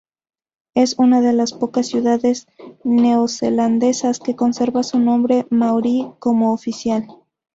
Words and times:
Es 0.73 0.97
una 0.97 1.21
de 1.21 1.31
las 1.31 1.53
pocas 1.53 1.85
ciudades 1.85 2.47
neozelandesas 2.83 4.17
que 4.17 4.35
conserva 4.35 4.81
su 4.81 4.97
nombre 4.97 5.45
maorí 5.51 6.07
como 6.19 6.53
oficial. 6.53 7.05